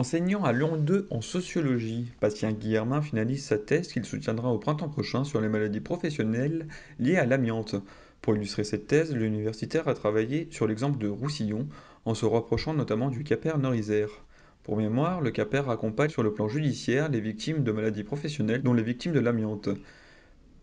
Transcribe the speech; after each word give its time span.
Enseignant 0.00 0.44
à 0.44 0.54
Lyon 0.54 0.78
2 0.78 1.08
en 1.10 1.20
sociologie, 1.20 2.10
Bastien 2.22 2.52
Guillermin 2.52 3.02
finalise 3.02 3.44
sa 3.44 3.58
thèse 3.58 3.92
qu'il 3.92 4.06
soutiendra 4.06 4.50
au 4.50 4.56
printemps 4.56 4.88
prochain 4.88 5.24
sur 5.24 5.42
les 5.42 5.48
maladies 5.50 5.80
professionnelles 5.80 6.68
liées 6.98 7.18
à 7.18 7.26
l'amiante. 7.26 7.74
Pour 8.22 8.34
illustrer 8.34 8.64
cette 8.64 8.86
thèse, 8.86 9.14
l'universitaire 9.14 9.88
a 9.88 9.92
travaillé 9.92 10.48
sur 10.52 10.66
l'exemple 10.66 10.96
de 10.96 11.08
Roussillon, 11.08 11.68
en 12.06 12.14
se 12.14 12.24
rapprochant 12.24 12.72
notamment 12.72 13.10
du 13.10 13.24
Caper 13.24 13.58
Nord-Isère. 13.58 14.08
Pour 14.62 14.78
mémoire, 14.78 15.20
le 15.20 15.32
Caper 15.32 15.64
accompagne 15.68 16.08
sur 16.08 16.22
le 16.22 16.32
plan 16.32 16.48
judiciaire 16.48 17.10
les 17.10 17.20
victimes 17.20 17.62
de 17.62 17.70
maladies 17.70 18.02
professionnelles, 18.02 18.62
dont 18.62 18.72
les 18.72 18.82
victimes 18.82 19.12
de 19.12 19.20
l'amiante. 19.20 19.68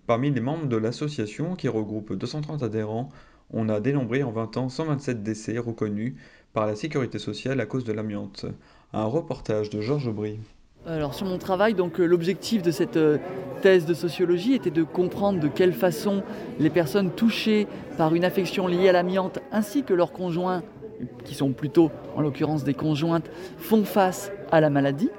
Parmi 0.08 0.32
les 0.32 0.42
membres 0.42 0.66
de 0.66 0.78
l'association, 0.78 1.56
qui 1.56 1.68
regroupe 1.68 2.12
230 2.12 2.64
adhérents, 2.64 3.10
on 3.52 3.70
a 3.70 3.80
dénombré 3.80 4.24
en 4.24 4.32
20 4.32 4.58
ans 4.58 4.70
127 4.70 5.22
décès 5.22 5.60
reconnus 5.60 6.16
par 6.58 6.66
la 6.66 6.76
sécurité 6.76 7.20
sociale 7.20 7.62
à 7.62 7.68
cause 7.68 7.84
de 7.84 7.94
l'amiante. 7.94 8.48
Un 8.92 9.06
reportage 9.06 9.70
de 9.70 9.80
Georges 9.80 10.08
Aubry. 10.08 10.40
Alors 10.88 11.14
sur 11.14 11.28
mon 11.28 11.38
travail, 11.38 11.76
donc 11.76 12.00
euh, 12.00 12.06
l'objectif 12.06 12.64
de 12.64 12.72
cette 12.72 12.98
euh, 12.98 13.20
thèse 13.62 13.86
de 13.86 13.94
sociologie 13.94 14.56
était 14.56 14.72
de 14.72 14.82
comprendre 14.82 15.40
de 15.40 15.50
quelle 15.50 15.72
façon 15.72 16.24
les 16.58 16.72
personnes 16.72 17.12
touchées 17.12 17.68
par 17.96 18.16
une 18.16 18.26
affection 18.26 18.66
liée 18.66 18.90
à 18.90 18.92
l'amiante 18.92 19.38
ainsi 19.52 19.84
que 19.84 19.94
leurs 19.94 20.12
conjoints, 20.12 20.64
qui 21.26 21.36
sont 21.36 21.52
plutôt 21.52 21.92
en 22.16 22.22
l'occurrence 22.22 22.64
des 22.64 22.74
conjointes, 22.74 23.30
font 23.60 23.86
face 23.86 24.32
à 24.52 24.60
la 24.60 24.72
maladie. 24.72 25.12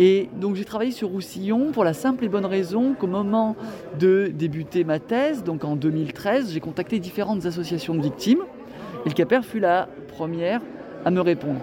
Et 0.00 0.28
donc 0.40 0.56
j'ai 0.56 0.64
travaillé 0.64 0.90
sur 0.90 1.10
Roussillon 1.10 1.70
pour 1.70 1.84
la 1.84 1.94
simple 1.94 2.24
et 2.24 2.28
bonne 2.28 2.46
raison 2.46 2.94
qu'au 2.94 3.06
moment 3.06 3.54
de 3.96 4.32
débuter 4.34 4.82
ma 4.82 4.98
thèse, 4.98 5.44
donc 5.44 5.62
en 5.62 5.76
2013, 5.76 6.52
j'ai 6.52 6.58
contacté 6.58 6.98
différentes 6.98 7.46
associations 7.46 7.94
de 7.94 8.02
victimes 8.02 8.42
et 9.04 9.08
le 9.08 9.14
CAPER 9.14 9.42
fut 9.42 9.60
la 9.60 9.88
première 10.08 10.60
à 11.04 11.10
me 11.10 11.20
répondre. 11.20 11.60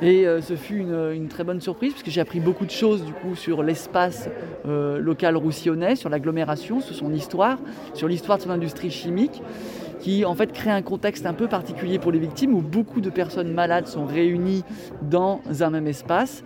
Et 0.00 0.26
euh, 0.26 0.40
ce 0.40 0.56
fut 0.56 0.80
une, 0.80 1.28
très 1.28 1.44
bonne 1.44 1.60
surprise 1.60 1.92
puisque 1.92 2.10
j'ai 2.10 2.20
appris 2.20 2.40
beaucoup 2.40 2.66
de 2.66 2.70
choses 2.70 3.04
du 3.04 3.12
coup 3.12 3.36
sur 3.36 3.62
l'espace 3.62 4.28
euh, 4.66 4.98
local 4.98 5.36
roussillonnais, 5.36 5.94
sur 5.94 6.08
l'agglomération, 6.08 6.80
sur 6.80 6.94
son 6.94 7.12
histoire, 7.12 7.58
sur 7.94 8.08
l'histoire 8.08 8.38
de 8.38 8.42
son 8.42 8.50
industrie 8.50 8.90
chimique 8.90 9.40
qui 10.00 10.24
en 10.24 10.34
fait 10.34 10.52
crée 10.52 10.70
un 10.70 10.82
contexte 10.82 11.24
un 11.26 11.34
peu 11.34 11.46
particulier 11.46 12.00
pour 12.00 12.10
les 12.10 12.18
victimes 12.18 12.54
où 12.54 12.60
beaucoup 12.60 13.00
de 13.00 13.10
personnes 13.10 13.52
malades 13.52 13.86
sont 13.86 14.04
réunies 14.04 14.64
dans 15.02 15.40
un 15.60 15.70
même 15.70 15.86
espace, 15.86 16.42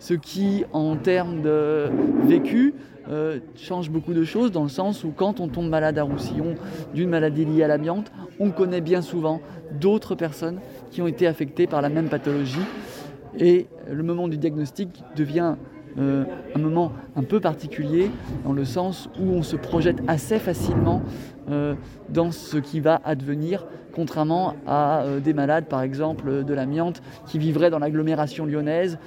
ce 0.00 0.14
qui 0.14 0.64
en 0.72 0.96
termes 0.96 1.42
de 1.42 1.88
vécu 2.24 2.74
euh, 3.08 3.38
change 3.54 3.90
beaucoup 3.90 4.14
de 4.14 4.24
choses 4.24 4.50
dans 4.50 4.62
le 4.62 4.68
sens 4.68 5.04
où 5.04 5.12
quand 5.14 5.40
on 5.40 5.48
tombe 5.48 5.68
malade 5.68 5.98
à 5.98 6.02
Roussillon 6.02 6.54
d'une 6.94 7.10
maladie 7.10 7.44
liée 7.44 7.62
à 7.62 7.68
l'amiante, 7.68 8.10
on 8.40 8.50
connaît 8.50 8.80
bien 8.80 9.02
souvent 9.02 9.40
d'autres 9.80 10.14
personnes 10.14 10.58
qui 10.90 11.02
ont 11.02 11.06
été 11.06 11.26
affectées 11.26 11.66
par 11.66 11.82
la 11.82 11.88
même 11.88 12.08
pathologie 12.08 12.58
et 13.38 13.66
le 13.88 14.02
moment 14.02 14.26
du 14.26 14.38
diagnostic 14.38 15.02
devient 15.16 15.54
euh, 16.00 16.24
un 16.54 16.58
moment 16.58 16.92
un 17.16 17.22
peu 17.22 17.40
particulier 17.40 18.10
dans 18.44 18.52
le 18.52 18.64
sens 18.64 19.10
où 19.20 19.32
on 19.32 19.42
se 19.42 19.56
projette 19.56 19.98
assez 20.08 20.38
facilement 20.38 21.02
euh, 21.50 21.74
dans 22.08 22.30
ce 22.30 22.56
qui 22.58 22.80
va 22.80 23.00
advenir, 23.04 23.66
contrairement 23.92 24.54
à 24.66 25.02
euh, 25.02 25.20
des 25.20 25.32
malades, 25.32 25.66
par 25.66 25.82
exemple, 25.82 26.44
de 26.44 26.54
l'amiante, 26.54 27.02
qui 27.26 27.38
vivraient 27.38 27.70
dans 27.70 27.78
l'agglomération 27.78 28.46
lyonnaise, 28.46 28.98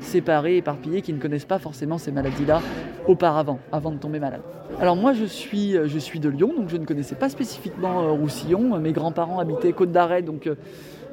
séparés, 0.00 0.58
éparpillés, 0.58 1.02
qui 1.02 1.12
ne 1.12 1.18
connaissent 1.18 1.44
pas 1.44 1.58
forcément 1.58 1.98
ces 1.98 2.12
maladies-là 2.12 2.62
auparavant, 3.08 3.58
avant 3.72 3.90
de 3.90 3.98
tomber 3.98 4.20
malade. 4.20 4.42
Alors 4.80 4.94
moi, 4.94 5.12
je 5.12 5.24
suis, 5.24 5.72
je 5.72 5.98
suis 5.98 6.20
de 6.20 6.28
Lyon, 6.28 6.52
donc 6.56 6.68
je 6.68 6.76
ne 6.76 6.84
connaissais 6.84 7.16
pas 7.16 7.28
spécifiquement 7.28 8.14
Roussillon. 8.14 8.78
Mes 8.78 8.92
grands-parents 8.92 9.40
habitaient 9.40 9.72
Côte 9.72 9.90
d'Arrêt, 9.90 10.22
donc 10.22 10.48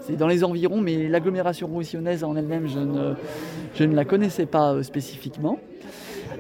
c'est 0.06 0.18
dans 0.18 0.28
les 0.28 0.44
environs, 0.44 0.82
mais 0.82 1.08
l'agglomération 1.08 1.68
roussillonnaise 1.68 2.24
en 2.24 2.36
elle-même, 2.36 2.68
je 2.68 2.80
ne, 2.80 3.14
je 3.74 3.84
ne 3.84 3.96
la 3.96 4.06
connaissais 4.06 4.46
pas 4.46 4.74
euh, 4.74 4.84
spécifiquement. 4.84 5.58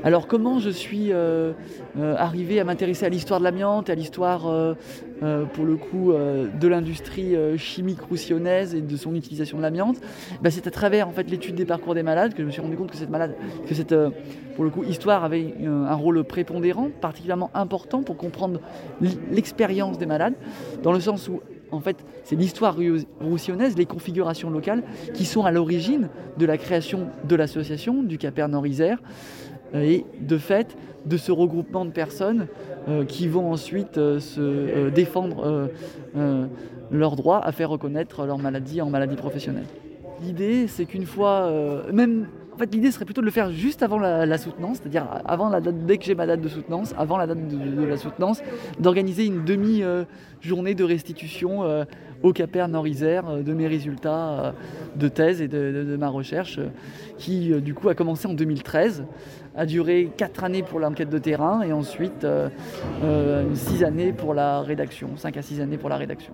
Alors 0.05 0.27
comment 0.27 0.59
je 0.59 0.69
suis 0.69 1.11
euh, 1.11 1.53
euh, 1.97 2.15
arrivé 2.15 2.59
à 2.59 2.63
m'intéresser 2.63 3.07
à 3.07 3.09
l'histoire 3.09 3.39
de 3.39 3.43
l'amiante, 3.43 3.89
à 3.89 3.95
l'histoire 3.95 4.75
pour 5.53 5.65
le 5.65 5.77
coup 5.77 6.13
de 6.13 6.67
l'industrie 6.67 7.35
chimique 7.57 8.01
roussillonnaise 8.01 8.75
et 8.75 8.81
de 8.81 8.97
son 8.97 9.15
utilisation 9.15 9.57
de 9.57 9.63
l'amiante? 9.63 9.97
Ben, 10.43 10.51
C'est 10.51 10.67
à 10.67 10.71
travers 10.71 11.07
en 11.07 11.11
fait 11.11 11.27
l'étude 11.31 11.55
des 11.55 11.65
parcours 11.65 11.95
des 11.95 12.03
malades 12.03 12.35
que 12.35 12.43
je 12.43 12.45
me 12.45 12.51
suis 12.51 12.61
rendu 12.61 12.75
compte 12.75 12.91
que 12.91 12.97
cette 12.97 13.09
malade, 13.09 13.35
que 13.67 13.73
cette 13.73 13.95
histoire 14.87 15.23
avait 15.23 15.55
un 15.65 15.95
rôle 15.95 16.23
prépondérant, 16.23 16.89
particulièrement 17.01 17.49
important 17.55 18.03
pour 18.03 18.17
comprendre 18.17 18.59
l'expérience 19.31 19.97
des 19.97 20.05
malades, 20.05 20.35
dans 20.83 20.91
le 20.91 20.99
sens 20.99 21.27
où 21.27 21.41
en 21.71 21.79
fait, 21.79 22.05
c'est 22.23 22.35
l'histoire 22.35 22.77
roussillonnaise, 23.19 23.75
les 23.75 23.87
configurations 23.87 24.51
locales 24.51 24.83
qui 25.15 25.25
sont 25.25 25.45
à 25.45 25.51
l'origine 25.51 26.09
de 26.37 26.45
la 26.45 26.57
création 26.57 27.07
de 27.27 27.35
l'association 27.35 28.03
du 28.03 28.19
Caper 28.19 28.47
Nord-Isère 28.47 28.99
et 29.83 30.05
de 30.19 30.37
fait 30.37 30.75
de 31.05 31.17
ce 31.17 31.31
regroupement 31.31 31.85
de 31.85 31.91
personnes 31.91 32.47
euh, 32.87 33.05
qui 33.05 33.27
vont 33.27 33.51
ensuite 33.51 33.97
euh, 33.97 34.19
se 34.19 34.39
euh, 34.39 34.89
défendre 34.89 35.69
leur 36.91 37.15
droit 37.15 37.41
à 37.43 37.51
faire 37.51 37.69
reconnaître 37.69 38.25
leur 38.25 38.37
maladie 38.37 38.81
en 38.81 38.89
maladie 38.89 39.15
professionnelle. 39.15 39.65
L'idée, 40.21 40.67
c'est 40.67 40.85
qu'une 40.85 41.05
fois, 41.05 41.51
même 41.91 42.27
en 42.55 42.57
fait, 42.57 42.73
l'idée 42.73 42.89
serait 42.89 43.03
plutôt 43.03 43.19
de 43.19 43.25
le 43.25 43.33
faire 43.33 43.51
juste 43.51 43.83
avant 43.83 43.99
la, 43.99 44.37
soutenance, 44.37 44.77
c'est-à-dire 44.77 45.05
avant 45.25 45.49
la 45.49 45.59
date, 45.59 45.85
dès 45.85 45.97
que 45.97 46.05
j'ai 46.05 46.15
ma 46.15 46.25
date 46.25 46.39
de 46.39 46.47
soutenance, 46.47 46.95
avant 46.97 47.17
la 47.17 47.27
date 47.27 47.49
de, 47.49 47.83
la 47.83 47.97
soutenance, 47.97 48.41
d'organiser 48.79 49.25
une 49.25 49.43
demi-journée 49.43 50.73
de 50.73 50.83
restitution 50.85 51.63
euh, 51.63 51.83
au 52.23 52.31
CAPER 52.31 52.67
Nord-Isère 52.69 53.27
euh, 53.27 53.41
de 53.41 53.53
mes 53.53 53.67
résultats 53.67 54.29
euh, 54.29 54.51
de 54.95 55.09
thèse 55.09 55.41
et 55.41 55.49
de, 55.49 55.97
ma 55.99 56.07
recherche, 56.07 56.61
qui 57.17 57.51
du 57.61 57.73
coup 57.73 57.89
a 57.89 57.93
commencé 57.93 58.25
en 58.25 58.33
2013, 58.33 59.03
a 59.57 59.65
duré 59.65 60.09
quatre 60.15 60.45
années 60.45 60.63
pour 60.63 60.79
l'enquête 60.79 61.09
de 61.09 61.17
terrain 61.17 61.61
et 61.61 61.73
ensuite 61.73 62.25
six 63.53 63.83
années 63.83 64.13
pour 64.13 64.33
la 64.33 64.61
rédaction, 64.61 65.09
cinq 65.17 65.35
à 65.35 65.41
six 65.41 65.59
années 65.59 65.77
pour 65.77 65.89
la 65.89 65.97
rédaction. 65.97 66.33